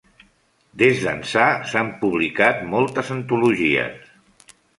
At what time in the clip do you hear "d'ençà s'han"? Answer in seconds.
1.07-1.91